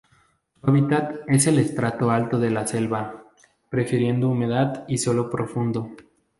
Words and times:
Su 0.59 0.67
hábitat 0.67 1.15
es 1.27 1.45
el 1.45 1.59
estrato 1.59 2.09
alto 2.09 2.39
de 2.39 2.49
la 2.49 2.65
selva, 2.65 3.23
prefiriendo 3.69 4.29
humedad 4.29 4.83
y 4.87 4.97
suelo 4.97 5.29
profundo. 5.29 5.91